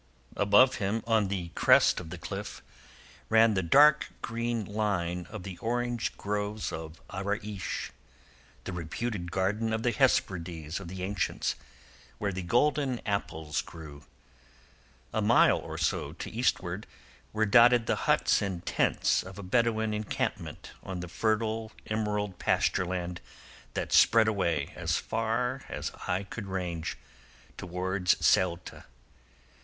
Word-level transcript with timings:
Above 0.35 0.77
him 0.77 1.03
on 1.05 1.27
the 1.27 1.49
crest 1.49 1.99
of 1.99 2.09
the 2.09 2.17
cliff 2.17 2.63
ran 3.29 3.53
the 3.53 3.61
dark 3.61 4.09
green 4.23 4.65
line 4.65 5.27
of 5.29 5.43
the 5.43 5.59
orange 5.59 6.17
groves 6.17 6.71
of 6.71 6.99
Araish—the 7.11 8.73
reputed 8.73 9.31
Garden 9.31 9.71
of 9.71 9.83
the 9.83 9.91
Hesperides 9.91 10.79
of 10.79 10.87
the 10.87 11.03
ancients, 11.03 11.53
where 12.17 12.31
the 12.33 12.41
golden 12.41 12.99
apples 13.05 13.61
grew. 13.61 14.03
A 15.13 15.21
mile 15.21 15.59
or 15.59 15.77
so 15.77 16.13
to 16.13 16.31
eastward 16.31 16.87
were 17.31 17.45
dotted 17.45 17.85
the 17.85 17.95
huts 18.09 18.41
and 18.41 18.65
tents 18.65 19.21
of 19.21 19.37
a 19.37 19.43
Bedouin 19.43 19.93
encampment 19.93 20.71
on 20.81 21.01
the 21.01 21.07
fertile 21.07 21.71
emerald 21.85 22.39
pasture 22.39 22.87
land 22.87 23.21
that 23.75 23.93
spread 23.93 24.27
away, 24.27 24.73
as 24.75 24.97
far 24.97 25.63
as 25.69 25.91
eye 26.07 26.23
could 26.27 26.47
range, 26.47 26.97
towards 27.55 28.15
Ceuta. 28.25 28.85